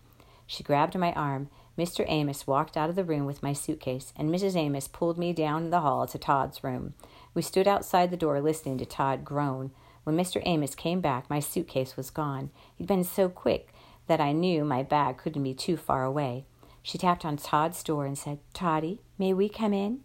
She 0.47 0.63
grabbed 0.63 0.99
my 0.99 1.13
arm. 1.13 1.49
Mr. 1.79 2.05
Amos 2.09 2.47
walked 2.47 2.77
out 2.77 2.89
of 2.89 2.97
the 2.97 3.05
room 3.05 3.27
with 3.27 3.43
my 3.43 3.53
suitcase, 3.53 4.13
and 4.17 4.31
Mrs. 4.31 4.57
Amos 4.57 4.87
pulled 4.87 5.19
me 5.19 5.33
down 5.33 5.71
the 5.71 5.81
hall 5.81 6.07
to 6.07 6.19
Todd's 6.19 6.63
room. 6.63 6.95
We 7.35 7.43
stood 7.43 7.67
outside 7.67 8.11
the 8.11 8.17
door 8.17 8.41
listening 8.41 8.79
to 8.79 8.87
Todd 8.87 9.25
groan. 9.25 9.73
When 10.05 10.17
Mr. 10.17 10.41
Amos 10.45 10.75
came 10.75 11.01
back, 11.01 11.29
my 11.29 11.41
suitcase 11.41 11.97
was 11.97 12.11
gone. 12.11 12.51
He'd 12.77 12.87
been 12.87 13.05
so 13.05 13.29
quick 13.29 13.75
that 14.07 14.21
I 14.21 14.33
knew 14.33 14.65
my 14.65 14.83
bag 14.83 15.19
couldn't 15.19 15.43
be 15.43 15.55
too 15.55 15.77
far 15.77 16.05
away. 16.05 16.45
She 16.83 16.99
tapped 16.99 17.25
on 17.25 17.39
Todd's 17.39 17.83
door 17.83 18.05
and 18.05 18.17
said, 18.17 18.39
Toddy, 18.53 19.01
may 19.19 19.33
we 19.33 19.49
come 19.49 19.73
in? 19.73 20.01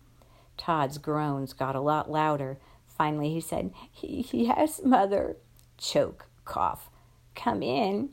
Todd's 0.57 0.97
groans 0.97 1.53
got 1.53 1.75
a 1.75 1.81
lot 1.81 2.09
louder. 2.09 2.57
Finally, 2.87 3.33
he 3.33 3.41
said, 3.41 3.71
Yes, 4.01 4.81
Mother. 4.83 5.37
Choke, 5.77 6.27
cough. 6.45 6.89
Come 7.35 7.61
in. 7.61 8.09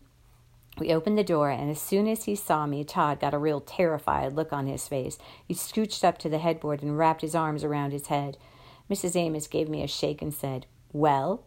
We 0.78 0.92
opened 0.92 1.16
the 1.16 1.24
door, 1.24 1.48
and 1.48 1.70
as 1.70 1.80
soon 1.80 2.06
as 2.06 2.24
he 2.24 2.36
saw 2.36 2.66
me, 2.66 2.84
Todd 2.84 3.20
got 3.20 3.32
a 3.32 3.38
real 3.38 3.60
terrified 3.60 4.34
look 4.34 4.52
on 4.52 4.66
his 4.66 4.86
face. 4.86 5.16
He 5.46 5.54
scooched 5.54 6.04
up 6.04 6.18
to 6.18 6.28
the 6.28 6.38
headboard 6.38 6.82
and 6.82 6.98
wrapped 6.98 7.22
his 7.22 7.34
arms 7.34 7.64
around 7.64 7.92
his 7.92 8.08
head. 8.08 8.36
Mrs. 8.90 9.16
Amos 9.16 9.46
gave 9.46 9.70
me 9.70 9.82
a 9.82 9.88
shake 9.88 10.20
and 10.20 10.34
said, 10.34 10.66
Well? 10.92 11.42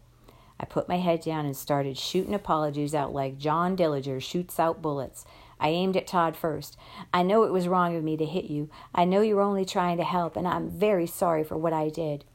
I 0.59 0.65
put 0.65 0.89
my 0.89 0.98
head 0.98 1.21
down 1.21 1.45
and 1.45 1.55
started 1.55 1.98
shooting 1.98 2.33
apologies 2.33 2.95
out 2.95 3.13
like 3.13 3.38
John 3.38 3.77
Dillinger 3.77 4.21
shoots 4.21 4.59
out 4.59 4.81
bullets. 4.81 5.25
I 5.59 5.69
aimed 5.69 5.95
at 5.95 6.07
Todd 6.07 6.36
first. 6.36 6.75
I 7.13 7.21
know 7.21 7.43
it 7.43 7.53
was 7.53 7.67
wrong 7.67 7.95
of 7.95 8.03
me 8.03 8.17
to 8.17 8.25
hit 8.25 8.45
you. 8.45 8.69
I 8.93 9.05
know 9.05 9.21
you 9.21 9.36
were 9.36 9.41
only 9.41 9.63
trying 9.63 9.98
to 9.98 10.03
help, 10.03 10.36
and 10.36 10.48
I'm 10.48 10.69
very 10.69 11.05
sorry 11.05 11.43
for 11.43 11.57
what 11.57 11.71
I 11.71 11.89
did. 11.89 12.25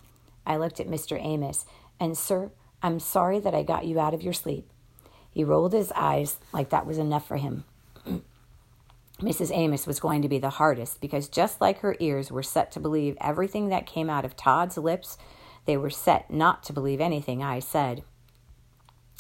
I 0.47 0.57
looked 0.57 0.79
at 0.79 0.89
Mr. 0.89 1.23
Amos, 1.23 1.67
and, 1.99 2.17
sir, 2.17 2.51
I'm 2.83 3.01
sorry 3.01 3.41
that 3.41 3.55
I 3.55 3.63
got 3.63 3.85
you 3.85 3.99
out 3.99 4.15
of 4.15 4.23
your 4.23 4.35
sleep. 4.35 4.71
He 5.35 5.43
rolled 5.43 5.73
his 5.73 5.93
eyes 5.93 6.39
like 6.53 6.71
that 6.71 6.87
was 6.87 6.97
enough 6.97 7.27
for 7.27 7.37
him. 7.37 7.65
Mrs. 9.21 9.51
Amos 9.53 9.87
was 9.87 10.01
going 10.01 10.23
to 10.23 10.29
be 10.29 10.39
the 10.39 10.51
hardest 10.51 11.01
because 11.01 11.29
just 11.29 11.61
like 11.61 11.81
her 11.81 11.97
ears 11.99 12.31
were 12.31 12.43
set 12.43 12.71
to 12.73 12.81
believe 12.81 13.17
everything 13.21 13.69
that 13.69 13.87
came 13.87 14.09
out 14.09 14.25
of 14.25 14.37
Todd's 14.37 14.79
lips, 14.79 15.19
they 15.67 15.77
were 15.77 15.91
set 15.91 16.31
not 16.31 16.63
to 16.65 16.73
believe 16.73 17.01
anything 17.01 17.43
I 17.43 17.59
said. 17.59 18.05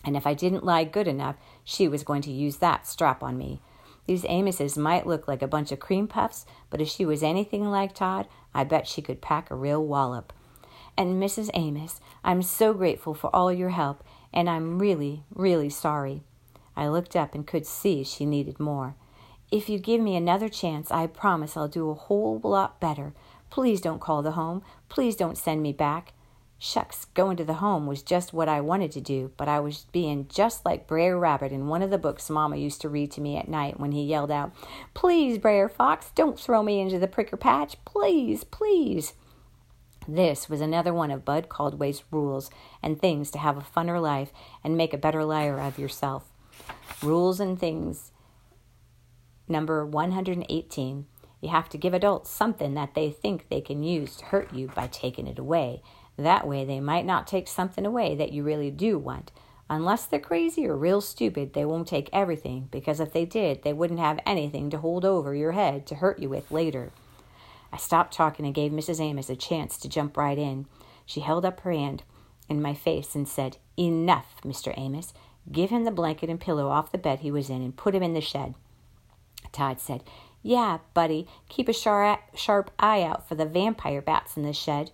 And 0.04 0.16
if 0.16 0.26
I 0.26 0.34
didn't 0.34 0.64
lie 0.64 0.84
good 0.84 1.08
enough, 1.08 1.36
she 1.64 1.88
was 1.88 2.04
going 2.04 2.22
to 2.22 2.30
use 2.30 2.58
that 2.58 2.86
strap 2.86 3.22
on 3.22 3.36
me. 3.36 3.60
These 4.06 4.24
Amoses 4.24 4.76
might 4.76 5.06
look 5.06 5.26
like 5.26 5.42
a 5.42 5.48
bunch 5.48 5.72
of 5.72 5.80
cream 5.80 6.06
puffs, 6.06 6.44
but 6.70 6.80
if 6.80 6.88
she 6.88 7.06
was 7.06 7.22
anything 7.22 7.70
like 7.70 7.94
Todd, 7.94 8.28
I 8.52 8.64
bet 8.64 8.86
she 8.86 9.02
could 9.02 9.22
pack 9.22 9.50
a 9.50 9.56
real 9.56 9.84
wallop. 9.84 10.32
And 10.96 11.20
Mrs. 11.20 11.50
Amos, 11.54 12.00
I'm 12.22 12.42
so 12.42 12.72
grateful 12.74 13.14
for 13.14 13.34
all 13.34 13.52
your 13.52 13.70
help, 13.70 14.04
and 14.34 14.50
I'm 14.50 14.78
really, 14.78 15.22
really 15.32 15.70
sorry. 15.70 16.22
I 16.76 16.88
looked 16.88 17.16
up 17.16 17.34
and 17.34 17.46
could 17.46 17.64
see 17.64 18.04
she 18.04 18.26
needed 18.26 18.60
more. 18.60 18.96
If 19.50 19.68
you 19.68 19.78
give 19.78 20.00
me 20.00 20.16
another 20.16 20.48
chance, 20.48 20.90
I 20.90 21.06
promise 21.06 21.56
I'll 21.56 21.68
do 21.68 21.88
a 21.88 21.94
whole 21.94 22.40
lot 22.42 22.80
better. 22.80 23.14
Please 23.48 23.80
don't 23.80 24.00
call 24.00 24.20
the 24.20 24.32
home. 24.32 24.62
Please 24.88 25.14
don't 25.14 25.38
send 25.38 25.62
me 25.62 25.72
back. 25.72 26.12
Shucks, 26.58 27.04
going 27.14 27.36
to 27.36 27.44
the 27.44 27.54
home 27.54 27.86
was 27.86 28.02
just 28.02 28.32
what 28.32 28.48
I 28.48 28.60
wanted 28.60 28.90
to 28.92 29.00
do, 29.00 29.30
but 29.36 29.48
I 29.48 29.60
was 29.60 29.86
being 29.92 30.26
just 30.28 30.64
like 30.64 30.86
Brer 30.86 31.16
Rabbit 31.18 31.52
in 31.52 31.68
one 31.68 31.82
of 31.82 31.90
the 31.90 31.98
books 31.98 32.30
Mamma 32.30 32.56
used 32.56 32.80
to 32.80 32.88
read 32.88 33.12
to 33.12 33.20
me 33.20 33.36
at 33.36 33.48
night 33.48 33.78
when 33.78 33.92
he 33.92 34.02
yelled 34.02 34.30
out, 34.30 34.52
Please, 34.94 35.38
Brer 35.38 35.68
Fox, 35.68 36.10
don't 36.14 36.40
throw 36.40 36.62
me 36.62 36.80
into 36.80 36.98
the 36.98 37.06
pricker 37.06 37.36
patch. 37.36 37.76
Please, 37.84 38.42
please. 38.44 39.12
This 40.06 40.48
was 40.48 40.60
another 40.60 40.92
one 40.92 41.10
of 41.10 41.24
Bud 41.24 41.48
Caldwell's 41.48 42.04
rules 42.10 42.50
and 42.82 43.00
things 43.00 43.30
to 43.30 43.38
have 43.38 43.56
a 43.56 43.62
funner 43.62 44.00
life 44.00 44.32
and 44.62 44.76
make 44.76 44.92
a 44.92 44.98
better 44.98 45.24
liar 45.24 45.58
of 45.58 45.78
yourself. 45.78 46.30
Rules 47.02 47.40
and 47.40 47.58
things. 47.58 48.12
Number 49.48 49.84
118. 49.84 51.06
You 51.40 51.48
have 51.50 51.68
to 51.70 51.78
give 51.78 51.92
adults 51.92 52.30
something 52.30 52.74
that 52.74 52.94
they 52.94 53.10
think 53.10 53.48
they 53.48 53.60
can 53.60 53.82
use 53.82 54.16
to 54.16 54.24
hurt 54.26 54.52
you 54.52 54.68
by 54.68 54.86
taking 54.86 55.26
it 55.26 55.38
away. 55.38 55.82
That 56.16 56.46
way, 56.46 56.64
they 56.64 56.80
might 56.80 57.04
not 57.04 57.26
take 57.26 57.48
something 57.48 57.84
away 57.84 58.14
that 58.14 58.32
you 58.32 58.42
really 58.42 58.70
do 58.70 58.98
want. 58.98 59.32
Unless 59.68 60.06
they're 60.06 60.20
crazy 60.20 60.66
or 60.66 60.76
real 60.76 61.00
stupid, 61.00 61.52
they 61.52 61.64
won't 61.64 61.88
take 61.88 62.08
everything, 62.12 62.68
because 62.70 63.00
if 63.00 63.12
they 63.12 63.24
did, 63.24 63.62
they 63.62 63.72
wouldn't 63.72 64.00
have 64.00 64.20
anything 64.26 64.70
to 64.70 64.78
hold 64.78 65.04
over 65.04 65.34
your 65.34 65.52
head 65.52 65.86
to 65.86 65.96
hurt 65.96 66.18
you 66.18 66.28
with 66.28 66.50
later. 66.50 66.92
I 67.74 67.76
stopped 67.76 68.14
talking 68.14 68.46
and 68.46 68.54
gave 68.54 68.70
Mrs. 68.70 69.00
Amos 69.00 69.28
a 69.28 69.34
chance 69.34 69.76
to 69.78 69.88
jump 69.88 70.16
right 70.16 70.38
in. 70.38 70.66
She 71.04 71.18
held 71.18 71.44
up 71.44 71.58
her 71.62 71.72
hand 71.72 72.04
in 72.48 72.62
my 72.62 72.72
face 72.72 73.16
and 73.16 73.26
said, 73.26 73.56
Enough, 73.76 74.36
Mr. 74.44 74.72
Amos. 74.76 75.12
Give 75.50 75.70
him 75.70 75.82
the 75.82 75.90
blanket 75.90 76.30
and 76.30 76.38
pillow 76.38 76.68
off 76.68 76.92
the 76.92 76.98
bed 76.98 77.18
he 77.18 77.32
was 77.32 77.50
in 77.50 77.62
and 77.62 77.76
put 77.76 77.96
him 77.96 78.02
in 78.04 78.14
the 78.14 78.20
shed. 78.20 78.54
Todd 79.50 79.80
said, 79.80 80.04
Yeah, 80.40 80.78
Buddy, 80.94 81.26
keep 81.48 81.68
a 81.68 81.72
sharp 81.72 82.70
eye 82.78 83.02
out 83.02 83.28
for 83.28 83.34
the 83.34 83.44
vampire 83.44 84.00
bats 84.00 84.36
in 84.36 84.44
the 84.44 84.52
shed. 84.52 84.92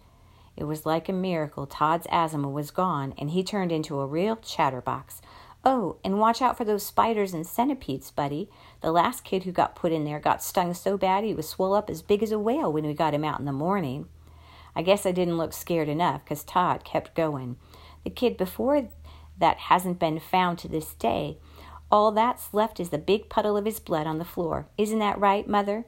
It 0.56 0.64
was 0.64 0.86
like 0.86 1.06
a 1.10 1.12
miracle. 1.12 1.66
Todd's 1.66 2.06
asthma 2.10 2.48
was 2.48 2.70
gone, 2.70 3.12
and 3.18 3.28
he 3.28 3.44
turned 3.44 3.72
into 3.72 4.00
a 4.00 4.06
real 4.06 4.36
chatterbox. 4.36 5.20
Oh, 5.64 5.98
and 6.02 6.18
watch 6.18 6.40
out 6.40 6.56
for 6.56 6.64
those 6.64 6.86
spiders 6.86 7.34
and 7.34 7.46
centipedes, 7.46 8.10
buddy. 8.10 8.48
The 8.80 8.92
last 8.92 9.24
kid 9.24 9.44
who 9.44 9.52
got 9.52 9.76
put 9.76 9.92
in 9.92 10.04
there 10.04 10.18
got 10.18 10.42
stung 10.42 10.72
so 10.72 10.96
bad 10.96 11.22
he 11.22 11.34
was 11.34 11.48
swelled 11.48 11.76
up 11.76 11.90
as 11.90 12.00
big 12.00 12.22
as 12.22 12.32
a 12.32 12.38
whale 12.38 12.72
when 12.72 12.86
we 12.86 12.94
got 12.94 13.12
him 13.12 13.24
out 13.24 13.38
in 13.40 13.44
the 13.44 13.52
morning. 13.52 14.08
I 14.74 14.82
guess 14.82 15.04
I 15.04 15.12
didn't 15.12 15.36
look 15.36 15.52
scared 15.52 15.88
enough, 15.88 16.24
'cause 16.24 16.44
Todd 16.44 16.84
kept 16.84 17.14
going. 17.14 17.56
The 18.04 18.10
kid 18.10 18.38
before 18.38 18.88
that 19.38 19.58
hasn't 19.58 19.98
been 19.98 20.18
found 20.18 20.58
to 20.60 20.68
this 20.68 20.94
day. 20.94 21.38
All 21.90 22.12
that's 22.12 22.54
left 22.54 22.78
is 22.80 22.90
the 22.90 22.98
big 22.98 23.28
puddle 23.28 23.56
of 23.56 23.64
his 23.64 23.80
blood 23.80 24.06
on 24.06 24.18
the 24.18 24.24
floor. 24.24 24.68
Isn't 24.78 25.00
that 25.00 25.18
right, 25.18 25.46
Mother? 25.46 25.84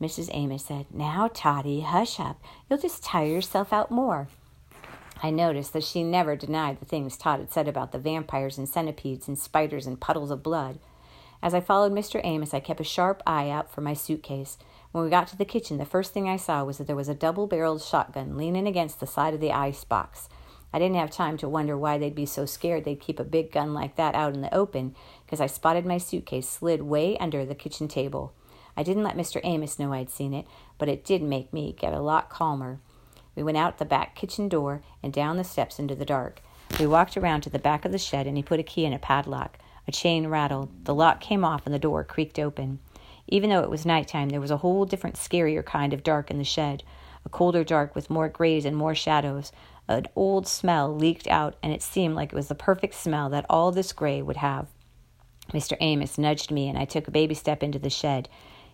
Mrs. 0.00 0.30
Amos 0.32 0.64
said, 0.64 0.86
Now, 0.90 1.28
Toddy, 1.32 1.80
hush 1.80 2.20
up. 2.20 2.40
You'll 2.68 2.78
just 2.78 3.02
tire 3.02 3.26
yourself 3.26 3.72
out 3.72 3.90
more. 3.90 4.28
I 5.22 5.30
noticed 5.30 5.72
that 5.74 5.84
she 5.84 6.02
never 6.02 6.34
denied 6.34 6.80
the 6.80 6.86
things 6.86 7.16
Todd 7.16 7.40
had 7.40 7.52
said 7.52 7.68
about 7.68 7.92
the 7.92 7.98
vampires 7.98 8.56
and 8.56 8.68
centipedes 8.68 9.28
and 9.28 9.38
spiders 9.38 9.86
and 9.86 10.00
puddles 10.00 10.30
of 10.30 10.42
blood. 10.42 10.78
As 11.42 11.54
I 11.54 11.60
followed 11.60 11.92
Mr. 11.92 12.20
Amos, 12.24 12.54
I 12.54 12.60
kept 12.60 12.80
a 12.80 12.84
sharp 12.84 13.22
eye 13.26 13.50
out 13.50 13.70
for 13.70 13.80
my 13.80 13.94
suitcase. 13.94 14.58
When 14.92 15.04
we 15.04 15.10
got 15.10 15.26
to 15.28 15.36
the 15.36 15.44
kitchen, 15.44 15.78
the 15.78 15.84
first 15.84 16.12
thing 16.12 16.28
I 16.28 16.36
saw 16.36 16.64
was 16.64 16.78
that 16.78 16.86
there 16.86 16.96
was 16.96 17.08
a 17.08 17.14
double 17.14 17.46
barreled 17.46 17.82
shotgun 17.82 18.36
leaning 18.36 18.66
against 18.66 19.00
the 19.00 19.06
side 19.06 19.34
of 19.34 19.40
the 19.40 19.52
ice 19.52 19.84
box. 19.84 20.28
I 20.72 20.78
didn't 20.78 20.96
have 20.96 21.10
time 21.10 21.36
to 21.38 21.48
wonder 21.48 21.76
why 21.76 21.98
they'd 21.98 22.14
be 22.14 22.26
so 22.26 22.46
scared 22.46 22.84
they'd 22.84 23.00
keep 23.00 23.18
a 23.18 23.24
big 23.24 23.52
gun 23.52 23.74
like 23.74 23.96
that 23.96 24.14
out 24.14 24.34
in 24.34 24.40
the 24.40 24.54
open, 24.54 24.94
because 25.24 25.40
I 25.40 25.46
spotted 25.46 25.84
my 25.84 25.98
suitcase 25.98 26.48
slid 26.48 26.82
way 26.82 27.16
under 27.18 27.44
the 27.44 27.54
kitchen 27.54 27.88
table. 27.88 28.32
I 28.76 28.82
didn't 28.82 29.02
let 29.02 29.16
Mr. 29.16 29.40
Amos 29.44 29.78
know 29.78 29.92
I'd 29.92 30.10
seen 30.10 30.32
it, 30.32 30.46
but 30.78 30.88
it 30.88 31.04
did 31.04 31.22
make 31.22 31.52
me 31.52 31.72
get 31.72 31.92
a 31.92 32.00
lot 32.00 32.30
calmer. 32.30 32.80
We 33.40 33.44
went 33.44 33.56
out 33.56 33.78
the 33.78 33.86
back 33.86 34.14
kitchen 34.14 34.50
door 34.50 34.82
and 35.02 35.14
down 35.14 35.38
the 35.38 35.44
steps 35.44 35.78
into 35.78 35.94
the 35.94 36.04
dark. 36.04 36.42
We 36.78 36.86
walked 36.86 37.16
around 37.16 37.40
to 37.40 37.48
the 37.48 37.58
back 37.58 37.86
of 37.86 37.90
the 37.90 37.96
shed 37.96 38.26
and 38.26 38.36
he 38.36 38.42
put 38.42 38.60
a 38.60 38.62
key 38.62 38.84
in 38.84 38.92
a 38.92 38.98
padlock. 38.98 39.56
A 39.88 39.92
chain 39.92 40.26
rattled. 40.26 40.84
The 40.84 40.94
lock 40.94 41.22
came 41.22 41.42
off 41.42 41.62
and 41.64 41.74
the 41.74 41.78
door 41.78 42.04
creaked 42.04 42.38
open. 42.38 42.80
Even 43.28 43.48
though 43.48 43.62
it 43.62 43.70
was 43.70 43.86
nighttime, 43.86 44.28
there 44.28 44.42
was 44.42 44.50
a 44.50 44.58
whole 44.58 44.84
different, 44.84 45.16
scarier 45.16 45.64
kind 45.64 45.94
of 45.94 46.02
dark 46.02 46.30
in 46.30 46.36
the 46.36 46.44
shed. 46.44 46.82
A 47.24 47.30
colder 47.30 47.64
dark 47.64 47.94
with 47.94 48.10
more 48.10 48.28
grays 48.28 48.66
and 48.66 48.76
more 48.76 48.94
shadows. 48.94 49.52
An 49.88 50.04
old 50.14 50.46
smell 50.46 50.94
leaked 50.94 51.26
out, 51.26 51.56
and 51.62 51.72
it 51.72 51.80
seemed 51.80 52.16
like 52.16 52.34
it 52.34 52.36
was 52.36 52.48
the 52.48 52.54
perfect 52.54 52.92
smell 52.92 53.30
that 53.30 53.46
all 53.48 53.72
this 53.72 53.94
gray 53.94 54.20
would 54.20 54.36
have. 54.36 54.66
Mr. 55.50 55.78
Amos 55.80 56.18
nudged 56.18 56.50
me, 56.50 56.68
and 56.68 56.76
I 56.76 56.84
took 56.84 57.08
a 57.08 57.10
baby 57.10 57.34
step 57.34 57.62
into 57.62 57.78
the 57.78 57.88
shed. 57.88 58.28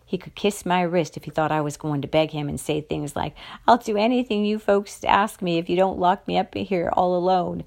He 0.08 0.18
could 0.18 0.36
kiss 0.36 0.64
my 0.64 0.82
wrist 0.82 1.16
if 1.16 1.24
he 1.24 1.32
thought 1.32 1.50
I 1.50 1.60
was 1.60 1.76
going 1.76 2.00
to 2.02 2.08
beg 2.08 2.30
him 2.30 2.48
and 2.48 2.60
say 2.60 2.80
things 2.80 3.16
like, 3.16 3.34
I'll 3.66 3.76
do 3.76 3.96
anything 3.96 4.44
you 4.44 4.60
folks 4.60 5.02
ask 5.02 5.42
me 5.42 5.58
if 5.58 5.68
you 5.68 5.76
don't 5.76 5.98
lock 5.98 6.26
me 6.28 6.38
up 6.38 6.54
here 6.54 6.90
all 6.92 7.16
alone. 7.16 7.64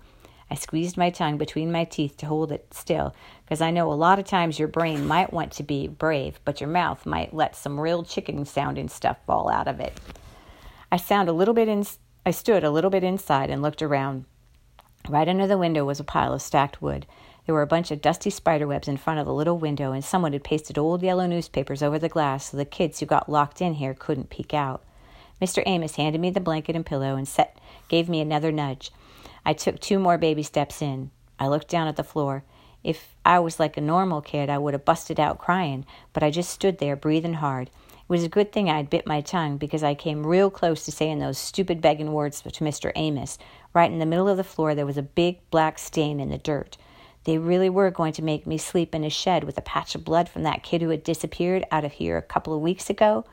I 0.49 0.55
squeezed 0.55 0.97
my 0.97 1.09
tongue 1.09 1.37
between 1.37 1.71
my 1.71 1.83
teeth 1.83 2.17
to 2.17 2.25
hold 2.25 2.51
it 2.51 2.73
still, 2.73 3.13
because 3.43 3.61
I 3.61 3.71
know 3.71 3.91
a 3.91 3.93
lot 3.93 4.17
of 4.17 4.25
times 4.25 4.57
your 4.57 4.69
brain 4.69 5.05
might 5.05 5.31
want 5.33 5.51
to 5.53 5.63
be 5.63 5.87
brave, 5.87 6.39
but 6.45 6.59
your 6.59 6.69
mouth 6.69 7.05
might 7.05 7.33
let 7.33 7.55
some 7.55 7.79
real 7.79 8.03
chicken 8.03 8.45
sounding 8.45 8.87
stuff 8.87 9.17
fall 9.27 9.49
out 9.49 9.67
of 9.67 9.79
it. 9.79 9.99
I 10.91 10.97
sound 10.97 11.29
a 11.29 11.33
little 11.33 11.53
bit 11.53 11.67
in, 11.67 11.85
I 12.25 12.31
stood 12.31 12.63
a 12.63 12.71
little 12.71 12.89
bit 12.89 13.03
inside 13.03 13.49
and 13.49 13.61
looked 13.61 13.81
around. 13.81 14.25
Right 15.07 15.27
under 15.27 15.45
the 15.45 15.57
window 15.57 15.85
was 15.85 15.99
a 15.99 16.03
pile 16.03 16.33
of 16.33 16.41
stacked 16.41 16.81
wood. 16.81 17.05
There 17.49 17.55
were 17.55 17.63
a 17.63 17.65
bunch 17.65 17.89
of 17.89 17.99
dusty 17.99 18.29
spider 18.29 18.67
webs 18.67 18.87
in 18.87 18.97
front 18.97 19.19
of 19.19 19.25
the 19.25 19.33
little 19.33 19.57
window, 19.57 19.91
and 19.91 20.05
someone 20.05 20.33
had 20.33 20.43
pasted 20.43 20.77
old 20.77 21.01
yellow 21.01 21.25
newspapers 21.25 21.81
over 21.81 21.97
the 21.97 22.07
glass 22.07 22.51
so 22.51 22.57
the 22.57 22.63
kids 22.63 22.99
who 22.99 23.07
got 23.07 23.27
locked 23.27 23.59
in 23.59 23.73
here 23.73 23.95
couldn't 23.95 24.29
peek 24.29 24.53
out. 24.53 24.83
Mr. 25.41 25.63
Amos 25.65 25.95
handed 25.95 26.21
me 26.21 26.29
the 26.29 26.39
blanket 26.39 26.75
and 26.75 26.85
pillow 26.85 27.15
and 27.15 27.27
set, 27.27 27.57
gave 27.87 28.07
me 28.07 28.21
another 28.21 28.51
nudge. 28.51 28.91
I 29.43 29.53
took 29.53 29.79
two 29.79 29.97
more 29.97 30.19
baby 30.19 30.43
steps 30.43 30.79
in. 30.79 31.09
I 31.39 31.47
looked 31.47 31.69
down 31.69 31.87
at 31.87 31.95
the 31.95 32.03
floor. 32.03 32.43
If 32.83 33.15
I 33.25 33.39
was 33.39 33.59
like 33.59 33.77
a 33.77 33.81
normal 33.81 34.21
kid, 34.21 34.51
I 34.51 34.59
would 34.59 34.75
have 34.75 34.85
busted 34.85 35.19
out 35.19 35.39
crying, 35.39 35.87
but 36.13 36.21
I 36.21 36.29
just 36.29 36.51
stood 36.51 36.77
there 36.77 36.95
breathing 36.95 37.33
hard. 37.33 37.69
It 37.69 38.09
was 38.09 38.23
a 38.23 38.29
good 38.29 38.51
thing 38.51 38.69
I'd 38.69 38.91
bit 38.91 39.07
my 39.07 39.21
tongue 39.21 39.57
because 39.57 39.81
I 39.81 39.95
came 39.95 40.27
real 40.27 40.51
close 40.51 40.85
to 40.85 40.91
saying 40.91 41.17
those 41.17 41.39
stupid 41.39 41.81
begging 41.81 42.13
words 42.13 42.41
to 42.41 42.63
Mr. 42.63 42.91
Amos. 42.95 43.39
Right 43.73 43.91
in 43.91 43.97
the 43.97 44.05
middle 44.05 44.29
of 44.29 44.37
the 44.37 44.43
floor, 44.43 44.75
there 44.75 44.85
was 44.85 44.99
a 44.99 45.01
big 45.01 45.39
black 45.49 45.79
stain 45.79 46.19
in 46.19 46.29
the 46.29 46.37
dirt. 46.37 46.77
They 47.25 47.37
really 47.37 47.69
were 47.69 47.91
going 47.91 48.13
to 48.13 48.23
make 48.23 48.47
me 48.47 48.57
sleep 48.57 48.95
in 48.95 49.03
a 49.03 49.09
shed 49.09 49.43
with 49.43 49.57
a 49.57 49.61
patch 49.61 49.93
of 49.95 50.05
blood 50.05 50.29
from 50.29 50.43
that 50.43 50.63
kid 50.63 50.81
who 50.81 50.89
had 50.89 51.03
disappeared 51.03 51.65
out 51.71 51.85
of 51.85 51.93
here 51.93 52.17
a 52.17 52.21
couple 52.21 52.53
of 52.53 52.61
weeks 52.61 52.89
ago. 52.89 53.25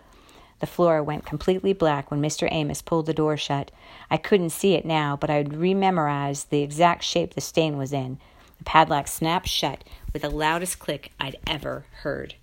The 0.59 0.67
floor 0.67 1.03
went 1.03 1.27
completely 1.27 1.73
black 1.73 2.11
when 2.11 2.23
Mr. 2.23 2.49
Amos 2.51 2.83
pulled 2.83 3.07
the 3.07 3.15
door 3.15 3.37
shut. 3.37 3.71
I 4.11 4.17
couldn't 4.17 4.51
see 4.51 4.75
it 4.75 4.85
now, 4.85 5.17
but 5.17 5.31
I'd 5.31 5.51
rememorized 5.51 6.49
the 6.49 6.63
exact 6.63 7.05
shape 7.05 7.35
the 7.35 7.41
stain 7.41 7.77
was 7.77 7.93
in. 7.93 8.19
The 8.59 8.65
padlock 8.65 9.07
snapped 9.07 9.49
shut 9.49 9.85
with 10.13 10.23
the 10.23 10.31
loudest 10.31 10.79
click 10.79 11.13
I'd 11.21 11.37
ever 11.47 11.85
heard. 12.03 12.35